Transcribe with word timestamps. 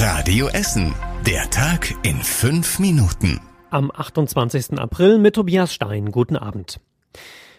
Radio 0.00 0.46
Essen. 0.46 0.94
Der 1.26 1.50
Tag 1.50 1.92
in 2.04 2.18
fünf 2.18 2.78
Minuten. 2.78 3.40
Am 3.70 3.90
28. 3.90 4.78
April 4.78 5.18
mit 5.18 5.34
Tobias 5.34 5.74
Stein. 5.74 6.12
Guten 6.12 6.36
Abend. 6.36 6.78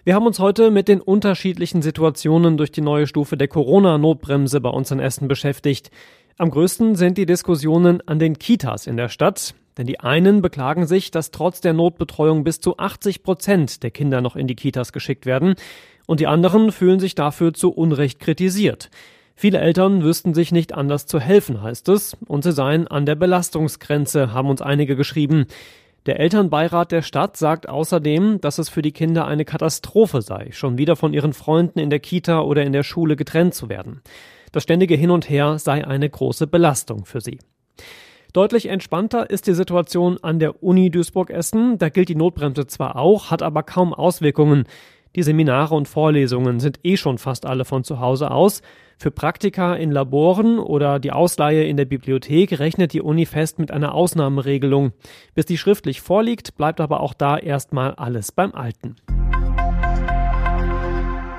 Wir 0.05 0.15
haben 0.15 0.25
uns 0.25 0.39
heute 0.39 0.71
mit 0.71 0.87
den 0.87 1.01
unterschiedlichen 1.01 1.81
Situationen 1.81 2.55
durch 2.55 2.71
die 2.71 2.79
neue 2.79 3.07
Stufe 3.07 3.35
der 3.35 3.49
Corona-Notbremse 3.49 4.61
bei 4.61 4.69
uns 4.69 4.89
in 4.89 5.01
Essen 5.01 5.27
beschäftigt. 5.27 5.91
Am 6.37 6.49
größten 6.49 6.95
sind 6.95 7.17
die 7.17 7.25
Diskussionen 7.25 7.99
an 8.07 8.19
den 8.19 8.39
Kitas 8.39 8.87
in 8.87 8.95
der 8.95 9.09
Stadt. 9.09 9.53
Denn 9.77 9.85
die 9.85 9.99
einen 9.99 10.41
beklagen 10.41 10.87
sich, 10.87 11.11
dass 11.11 11.31
trotz 11.31 11.59
der 11.59 11.73
Notbetreuung 11.73 12.45
bis 12.45 12.61
zu 12.61 12.77
80 12.77 13.21
Prozent 13.21 13.83
der 13.83 13.91
Kinder 13.91 14.21
noch 14.21 14.37
in 14.37 14.47
die 14.47 14.55
Kitas 14.55 14.93
geschickt 14.93 15.25
werden. 15.25 15.55
Und 16.07 16.21
die 16.21 16.27
anderen 16.27 16.71
fühlen 16.71 17.01
sich 17.01 17.15
dafür 17.15 17.53
zu 17.53 17.69
Unrecht 17.69 18.21
kritisiert. 18.21 18.89
Viele 19.41 19.59
Eltern 19.59 20.03
wüssten 20.03 20.33
sich 20.33 20.51
nicht 20.51 20.73
anders 20.73 21.05
zu 21.05 21.17
helfen, 21.17 21.61
heißt 21.61 21.87
es, 21.87 22.17
und 22.27 22.43
sie 22.43 22.51
seien 22.51 22.89
an 22.89 23.05
der 23.05 23.15
Belastungsgrenze, 23.15 24.33
haben 24.33 24.49
uns 24.49 24.61
einige 24.61 24.97
geschrieben. 24.97 25.45
Der 26.07 26.19
Elternbeirat 26.19 26.91
der 26.91 27.01
Stadt 27.01 27.37
sagt 27.37 27.69
außerdem, 27.69 28.41
dass 28.41 28.57
es 28.57 28.67
für 28.67 28.81
die 28.81 28.91
Kinder 28.91 29.25
eine 29.27 29.45
Katastrophe 29.45 30.21
sei, 30.21 30.49
schon 30.51 30.77
wieder 30.77 30.97
von 30.97 31.13
ihren 31.13 31.31
Freunden 31.31 31.79
in 31.79 31.89
der 31.89 32.01
Kita 32.01 32.41
oder 32.41 32.63
in 32.63 32.73
der 32.73 32.83
Schule 32.83 33.15
getrennt 33.15 33.53
zu 33.53 33.69
werden. 33.69 34.01
Das 34.51 34.63
ständige 34.63 34.95
Hin 34.95 35.09
und 35.09 35.29
Her 35.29 35.57
sei 35.57 35.87
eine 35.87 36.09
große 36.09 36.45
Belastung 36.45 37.05
für 37.05 37.21
sie. 37.21 37.39
Deutlich 38.33 38.65
entspannter 38.65 39.29
ist 39.29 39.47
die 39.47 39.53
Situation 39.53 40.17
an 40.21 40.39
der 40.39 40.61
Uni 40.61 40.91
Duisburg-Essen. 40.91 41.77
Da 41.77 41.87
gilt 41.87 42.09
die 42.09 42.15
Notbremse 42.15 42.67
zwar 42.67 42.97
auch, 42.97 43.31
hat 43.31 43.41
aber 43.41 43.63
kaum 43.63 43.93
Auswirkungen. 43.93 44.65
Die 45.19 45.23
Seminare 45.23 45.75
und 45.75 45.89
Vorlesungen 45.89 46.61
sind 46.61 46.79
eh 46.85 46.95
schon 46.95 47.17
fast 47.17 47.45
alle 47.45 47.65
von 47.65 47.83
zu 47.83 47.99
Hause 47.99 48.31
aus. 48.31 48.61
Für 48.97 49.11
Praktika 49.11 49.75
in 49.75 49.91
Laboren 49.91 50.59
oder 50.59 50.97
die 50.97 51.11
Ausleihe 51.11 51.65
in 51.65 51.75
der 51.75 51.83
Bibliothek 51.83 52.57
rechnet 52.57 52.93
die 52.93 53.01
Uni 53.01 53.25
fest 53.25 53.59
mit 53.59 53.69
einer 53.69 53.93
Ausnahmeregelung. 53.93 54.93
Bis 55.35 55.45
die 55.45 55.57
schriftlich 55.57 55.99
vorliegt, 55.99 56.55
bleibt 56.55 56.79
aber 56.79 57.01
auch 57.01 57.13
da 57.13 57.37
erstmal 57.37 57.95
alles 57.95 58.31
beim 58.31 58.53
Alten. 58.53 58.95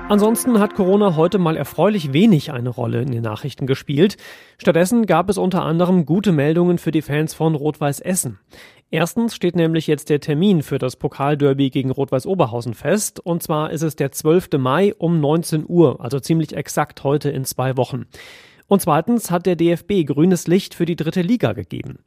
Ansonsten 0.09 0.59
hat 0.59 0.75
Corona 0.75 1.15
heute 1.15 1.39
mal 1.39 1.57
erfreulich 1.57 2.13
wenig 2.13 2.51
eine 2.51 2.69
Rolle 2.69 3.01
in 3.01 3.11
den 3.11 3.23
Nachrichten 3.23 3.65
gespielt. 3.65 4.17
Stattdessen 4.59 5.07
gab 5.07 5.27
es 5.29 5.39
unter 5.39 5.63
anderem 5.63 6.05
gute 6.05 6.33
Meldungen 6.33 6.77
für 6.77 6.91
die 6.91 7.01
Fans 7.01 7.33
von 7.33 7.55
Rot-Weiß 7.55 8.01
Essen. 8.01 8.37
Erstens 8.93 9.33
steht 9.35 9.55
nämlich 9.55 9.87
jetzt 9.87 10.09
der 10.09 10.19
Termin 10.19 10.63
für 10.63 10.77
das 10.77 10.97
Pokalderby 10.97 11.69
gegen 11.69 11.91
Rot-Weiß 11.91 12.25
Oberhausen 12.25 12.73
fest. 12.73 13.21
Und 13.21 13.41
zwar 13.41 13.71
ist 13.71 13.83
es 13.83 13.95
der 13.95 14.11
12. 14.11 14.49
Mai 14.57 14.93
um 14.97 15.21
19 15.21 15.63
Uhr, 15.65 16.01
also 16.03 16.19
ziemlich 16.19 16.53
exakt 16.53 17.05
heute 17.05 17.29
in 17.29 17.45
zwei 17.45 17.77
Wochen. 17.77 18.05
Und 18.67 18.81
zweitens 18.81 19.31
hat 19.31 19.45
der 19.45 19.55
DFB 19.55 20.05
grünes 20.05 20.45
Licht 20.47 20.73
für 20.73 20.85
die 20.85 20.97
dritte 20.97 21.21
Liga 21.21 21.53
gegeben. 21.53 21.99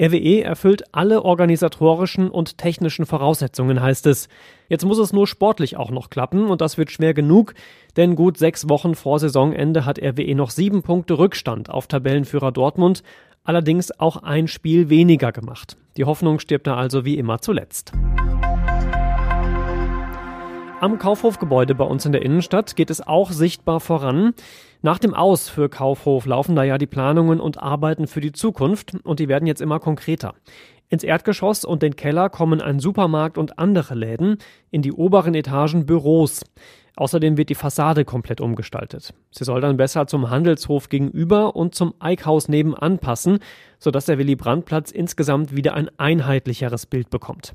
RWE 0.00 0.42
erfüllt 0.42 0.84
alle 0.92 1.24
organisatorischen 1.24 2.30
und 2.30 2.56
technischen 2.56 3.06
Voraussetzungen, 3.06 3.82
heißt 3.82 4.06
es. 4.06 4.28
Jetzt 4.68 4.84
muss 4.84 4.98
es 4.98 5.12
nur 5.12 5.26
sportlich 5.26 5.76
auch 5.76 5.90
noch 5.90 6.08
klappen 6.08 6.46
und 6.46 6.60
das 6.60 6.78
wird 6.78 6.92
schwer 6.92 7.14
genug, 7.14 7.54
denn 7.96 8.14
gut 8.14 8.36
sechs 8.36 8.68
Wochen 8.68 8.94
vor 8.94 9.18
Saisonende 9.18 9.84
hat 9.84 10.00
RWE 10.00 10.36
noch 10.36 10.50
sieben 10.50 10.82
Punkte 10.82 11.18
Rückstand 11.18 11.68
auf 11.68 11.88
Tabellenführer 11.88 12.52
Dortmund, 12.52 13.02
allerdings 13.42 13.98
auch 13.98 14.16
ein 14.16 14.46
Spiel 14.46 14.88
weniger 14.88 15.32
gemacht. 15.32 15.76
Die 15.98 16.04
Hoffnung 16.04 16.38
stirbt 16.38 16.68
da 16.68 16.76
also 16.76 17.04
wie 17.04 17.18
immer 17.18 17.40
zuletzt. 17.40 17.92
Am 20.80 20.96
Kaufhofgebäude 20.96 21.74
bei 21.74 21.84
uns 21.84 22.06
in 22.06 22.12
der 22.12 22.22
Innenstadt 22.22 22.76
geht 22.76 22.90
es 22.90 23.04
auch 23.04 23.32
sichtbar 23.32 23.80
voran. 23.80 24.32
Nach 24.80 25.00
dem 25.00 25.12
Aus 25.12 25.48
für 25.48 25.68
Kaufhof 25.68 26.24
laufen 26.24 26.54
da 26.54 26.62
ja 26.62 26.78
die 26.78 26.86
Planungen 26.86 27.40
und 27.40 27.60
Arbeiten 27.60 28.06
für 28.06 28.20
die 28.20 28.30
Zukunft 28.30 28.92
und 29.02 29.18
die 29.18 29.26
werden 29.26 29.48
jetzt 29.48 29.60
immer 29.60 29.80
konkreter. 29.80 30.34
Ins 30.88 31.02
Erdgeschoss 31.02 31.64
und 31.64 31.82
den 31.82 31.96
Keller 31.96 32.30
kommen 32.30 32.62
ein 32.62 32.78
Supermarkt 32.78 33.36
und 33.36 33.58
andere 33.58 33.96
Läden, 33.96 34.38
in 34.70 34.82
die 34.82 34.92
oberen 34.92 35.34
Etagen 35.34 35.84
Büros. 35.84 36.44
Außerdem 36.98 37.36
wird 37.36 37.48
die 37.48 37.54
Fassade 37.54 38.04
komplett 38.04 38.40
umgestaltet. 38.40 39.14
Sie 39.30 39.44
soll 39.44 39.60
dann 39.60 39.76
besser 39.76 40.08
zum 40.08 40.30
Handelshof 40.30 40.88
gegenüber 40.88 41.54
und 41.54 41.72
zum 41.72 41.94
Eickhaus 42.00 42.48
nebenan 42.48 42.98
passen, 42.98 43.38
sodass 43.78 44.06
der 44.06 44.18
Willy-Brandt-Platz 44.18 44.90
insgesamt 44.90 45.54
wieder 45.54 45.74
ein 45.74 45.90
einheitlicheres 45.96 46.86
Bild 46.86 47.08
bekommt. 47.08 47.52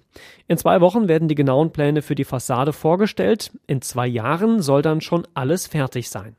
In 0.48 0.58
zwei 0.58 0.80
Wochen 0.80 1.10
werden 1.10 1.28
die 1.28 1.36
genauen 1.36 1.74
Pläne 1.74 2.02
für 2.02 2.16
die 2.16 2.24
Fassade 2.24 2.72
vorgestellt. 2.72 3.52
In 3.68 3.82
zwei 3.82 4.08
Jahren 4.08 4.62
soll 4.62 4.82
dann 4.82 5.02
schon 5.02 5.28
alles 5.34 5.68
fertig 5.68 6.10
sein. 6.10 6.38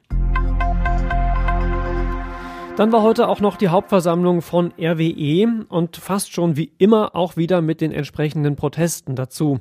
Dann 2.77 2.91
war 2.91 3.03
heute 3.03 3.29
auch 3.29 3.39
noch 3.39 3.57
die 3.57 3.69
Hauptversammlung 3.69 4.43
von 4.43 4.73
RWE 4.77 5.65
und 5.69 5.97
fast 5.97 6.33
schon 6.33 6.57
wie 6.57 6.73
immer 6.77 7.15
auch 7.15 7.37
wieder 7.37 7.61
mit 7.61 7.81
den 7.81 7.93
entsprechenden 7.93 8.57
Protesten 8.57 9.15
dazu. 9.15 9.61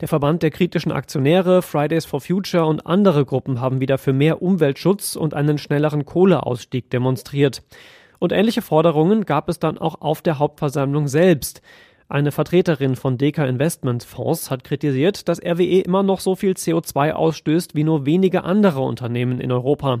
Der 0.00 0.08
Verband 0.08 0.42
der 0.42 0.50
kritischen 0.50 0.90
Aktionäre, 0.90 1.60
Fridays 1.60 2.06
for 2.06 2.22
Future 2.22 2.64
und 2.64 2.86
andere 2.86 3.26
Gruppen 3.26 3.60
haben 3.60 3.80
wieder 3.80 3.98
für 3.98 4.14
mehr 4.14 4.40
Umweltschutz 4.40 5.14
und 5.14 5.34
einen 5.34 5.58
schnelleren 5.58 6.06
Kohleausstieg 6.06 6.88
demonstriert. 6.88 7.62
Und 8.18 8.32
ähnliche 8.32 8.62
Forderungen 8.62 9.26
gab 9.26 9.50
es 9.50 9.58
dann 9.58 9.76
auch 9.76 10.00
auf 10.00 10.22
der 10.22 10.38
Hauptversammlung 10.38 11.06
selbst. 11.06 11.60
Eine 12.08 12.32
Vertreterin 12.32 12.96
von 12.96 13.18
Deka 13.18 13.44
Investment 13.44 14.04
Fonds 14.04 14.50
hat 14.50 14.64
kritisiert, 14.64 15.28
dass 15.28 15.38
RWE 15.38 15.80
immer 15.80 16.02
noch 16.02 16.20
so 16.20 16.34
viel 16.34 16.52
CO2 16.52 17.12
ausstößt 17.12 17.74
wie 17.74 17.84
nur 17.84 18.06
wenige 18.06 18.44
andere 18.44 18.80
Unternehmen 18.80 19.38
in 19.38 19.52
Europa. 19.52 20.00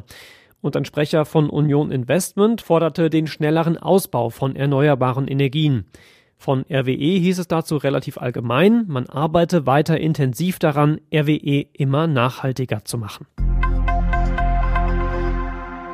Und 0.64 0.76
ein 0.78 0.86
Sprecher 0.86 1.26
von 1.26 1.50
Union 1.50 1.90
Investment 1.90 2.62
forderte 2.62 3.10
den 3.10 3.26
schnelleren 3.26 3.76
Ausbau 3.76 4.30
von 4.30 4.56
erneuerbaren 4.56 5.28
Energien. 5.28 5.84
Von 6.38 6.64
RWE 6.72 7.18
hieß 7.18 7.38
es 7.38 7.48
dazu 7.48 7.76
relativ 7.76 8.16
allgemein, 8.16 8.86
man 8.88 9.06
arbeite 9.06 9.66
weiter 9.66 10.00
intensiv 10.00 10.58
daran, 10.58 11.02
RWE 11.14 11.66
immer 11.74 12.06
nachhaltiger 12.06 12.82
zu 12.82 12.96
machen. 12.96 13.26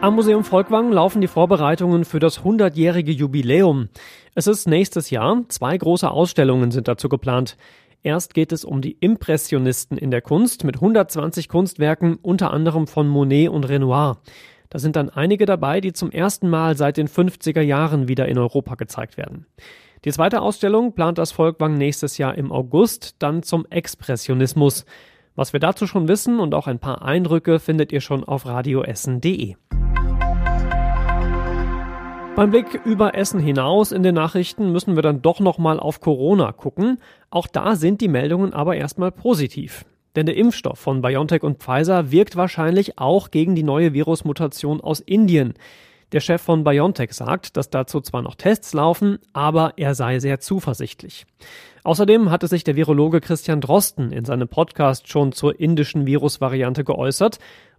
Am 0.03 0.15
Museum 0.15 0.45
Volkwang 0.45 0.93
laufen 0.93 1.21
die 1.21 1.27
Vorbereitungen 1.27 2.05
für 2.05 2.21
das 2.21 2.43
100-jährige 2.43 3.11
Jubiläum. 3.11 3.89
Es 4.37 4.47
ist 4.47 4.69
nächstes 4.69 5.11
Jahr. 5.11 5.43
Zwei 5.49 5.77
große 5.77 6.09
Ausstellungen 6.09 6.71
sind 6.71 6.87
dazu 6.87 7.09
geplant. 7.09 7.57
Erst 8.05 8.35
geht 8.35 8.53
es 8.53 8.65
um 8.65 8.83
die 8.83 8.93
Impressionisten 8.93 9.99
in 9.99 10.13
der 10.13 10.23
Kunst 10.23 10.63
mit 10.63 10.77
120 10.77 11.49
Kunstwerken, 11.49 12.19
unter 12.23 12.53
anderem 12.53 12.87
von 12.87 13.09
Monet 13.09 13.49
und 13.49 13.65
Renoir. 13.65 14.19
Da 14.71 14.79
sind 14.79 14.95
dann 14.95 15.11
einige 15.11 15.47
dabei, 15.47 15.81
die 15.81 15.93
zum 15.93 16.13
ersten 16.13 16.49
Mal 16.49 16.77
seit 16.77 16.97
den 16.97 17.09
50er 17.09 17.61
Jahren 17.61 18.07
wieder 18.07 18.29
in 18.29 18.39
Europa 18.39 18.77
gezeigt 18.77 19.17
werden. 19.17 19.47
Die 20.05 20.13
zweite 20.13 20.41
Ausstellung 20.41 20.95
plant 20.95 21.19
das 21.19 21.33
Volkwang 21.33 21.75
nächstes 21.75 22.19
Jahr 22.19 22.39
im 22.39 22.53
August, 22.53 23.17
dann 23.19 23.43
zum 23.43 23.67
Expressionismus. 23.67 24.87
Was 25.35 25.53
wir 25.53 25.59
dazu 25.59 25.89
schon 25.89 26.07
wissen 26.07 26.39
und 26.39 26.55
auch 26.55 26.69
ein 26.69 26.79
paar 26.79 27.03
Eindrücke 27.03 27.59
findet 27.59 27.91
ihr 27.91 28.01
schon 28.01 28.23
auf 28.23 28.47
radioessen.de. 28.47 29.57
Beim 32.37 32.51
Blick 32.51 32.81
über 32.85 33.17
Essen 33.17 33.41
hinaus 33.41 33.91
in 33.91 34.05
den 34.05 34.15
Nachrichten 34.15 34.71
müssen 34.71 34.95
wir 34.95 35.03
dann 35.03 35.21
doch 35.21 35.41
nochmal 35.41 35.81
auf 35.81 36.01
Corona 36.01 36.53
gucken. 36.53 36.99
Auch 37.29 37.49
da 37.49 37.75
sind 37.75 38.01
die 38.01 38.09
Meldungen 38.09 38.55
aber 38.55 38.77
erstmal 38.77 39.11
positiv. 39.11 39.85
Denn 40.17 40.27
der 40.27 40.37
Impfstoff 40.37 40.79
von 40.79 41.03
BioNTech 41.03 41.43
und 41.43 41.63
Pfizer 41.63 42.11
wirkt 42.11 42.37
wahrscheinlich 42.37 42.99
auch 42.99 43.31
gegen 43.31 43.55
die 43.55 43.63
neue 43.63 43.93
Virusmutation 43.93 44.81
aus 44.81 45.01
Indien. 45.01 45.55
Der 46.13 46.21
Chef 46.21 46.43
von 46.43 46.65
BioNTech 46.65 47.13
sagt, 47.13 47.57
dass 47.57 47.71
dazu 47.71 48.01
zwar 48.01 48.23
noch 48.23 48.35
Tests 48.35 48.73
laufen, 48.73 49.19
aber 49.33 49.75
er 49.77 49.95
sei 49.95 50.19
sehr 50.19 50.41
zuversichtlich. 50.41 51.25
Außerdem 51.85 52.31
hatte 52.31 52.49
sich 52.49 52.65
der 52.65 52.75
Virologe 52.75 53.21
Christian 53.21 53.61
Drosten 53.61 54.11
in 54.11 54.25
seinem 54.25 54.49
Podcast 54.49 55.09
schon 55.09 55.31
zur 55.31 55.61
indischen 55.61 56.07
Virusvariante 56.07 56.83
geäußert 56.83 57.39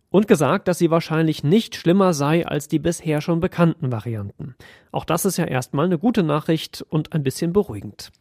und 0.09 0.27
gesagt, 0.27 0.67
dass 0.67 0.77
sie 0.77 0.91
wahrscheinlich 0.91 1.43
nicht 1.43 1.75
schlimmer 1.75 2.13
sei 2.13 2.45
als 2.45 2.69
die 2.69 2.79
bisher 2.79 3.19
schon 3.19 3.41
bekannten 3.41 3.91
Varianten. 3.91 4.55
Auch 4.91 5.05
das 5.05 5.25
ist 5.25 5.37
ja 5.37 5.45
erstmal 5.45 5.85
eine 5.85 5.97
gute 5.97 6.23
Nachricht 6.23 6.85
und 6.89 7.13
ein 7.13 7.23
bisschen 7.23 7.51
beruhigend. 7.51 8.11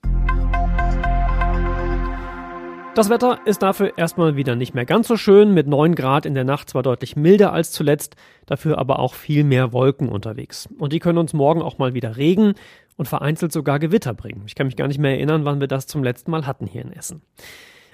Das 2.97 3.09
Wetter 3.09 3.39
ist 3.45 3.63
dafür 3.63 3.97
erstmal 3.97 4.35
wieder 4.35 4.57
nicht 4.57 4.75
mehr 4.75 4.85
ganz 4.85 5.07
so 5.07 5.17
schön, 5.17 5.55
mit 5.55 5.69
9 5.69 5.95
Grad 5.95 6.27
in 6.27 6.35
der 6.35 6.43
Nacht 6.43 6.69
zwar 6.69 6.83
deutlich 6.83 7.15
milder 7.15 7.53
als 7.53 7.71
zuletzt, 7.71 8.17
dafür 8.47 8.79
aber 8.79 8.99
auch 8.99 9.15
viel 9.15 9.45
mehr 9.45 9.73
Wolken 9.73 10.09
unterwegs. 10.09 10.69
Und 10.79 10.93
die 10.93 10.99
können 10.99 11.19
uns 11.19 11.33
morgen 11.33 11.63
auch 11.63 11.79
mal 11.79 11.95
wieder 11.95 12.17
Regen 12.17 12.55
und 12.97 13.07
vereinzelt 13.07 13.53
sogar 13.53 13.79
Gewitter 13.79 14.13
bringen. 14.13 14.43
Ich 14.47 14.57
kann 14.57 14.67
mich 14.67 14.77
gar 14.77 14.89
nicht 14.89 14.99
mehr 14.99 15.13
erinnern, 15.13 15.45
wann 15.45 15.61
wir 15.61 15.69
das 15.69 15.87
zum 15.87 16.03
letzten 16.03 16.33
Mal 16.33 16.47
hatten 16.47 16.67
hier 16.67 16.83
in 16.83 16.93
Essen. 16.93 17.23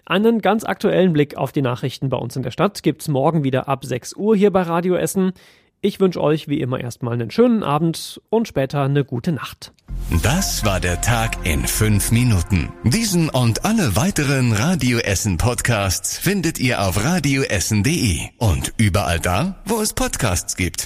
Einen 0.06 0.40
ganz 0.40 0.64
aktuellen 0.64 1.12
Blick 1.12 1.36
auf 1.36 1.52
die 1.52 1.62
Nachrichten 1.62 2.08
bei 2.08 2.16
uns 2.16 2.34
in 2.34 2.42
der 2.42 2.50
Stadt 2.50 2.82
gibt's 2.82 3.06
morgen 3.06 3.44
wieder 3.44 3.68
ab 3.68 3.84
6 3.84 4.14
Uhr 4.14 4.34
hier 4.34 4.50
bei 4.50 4.62
Radio 4.62 4.94
Essen. 4.94 5.32
Ich 5.86 6.00
wünsche 6.00 6.20
euch 6.20 6.48
wie 6.48 6.60
immer 6.60 6.80
erstmal 6.80 7.12
einen 7.12 7.30
schönen 7.30 7.62
Abend 7.62 8.20
und 8.28 8.48
später 8.48 8.82
eine 8.82 9.04
gute 9.04 9.30
Nacht. 9.30 9.72
Das 10.20 10.64
war 10.64 10.80
der 10.80 11.00
Tag 11.00 11.46
in 11.46 11.64
fünf 11.64 12.10
Minuten. 12.10 12.70
Diesen 12.82 13.28
und 13.28 13.64
alle 13.64 13.94
weiteren 13.94 14.52
Radio 14.52 14.98
Essen 14.98 15.36
Podcasts 15.36 16.18
findet 16.18 16.58
ihr 16.58 16.82
auf 16.82 17.04
radioessen.de 17.04 18.18
und 18.38 18.74
überall 18.78 19.20
da, 19.20 19.62
wo 19.64 19.80
es 19.80 19.92
Podcasts 19.92 20.56
gibt. 20.56 20.84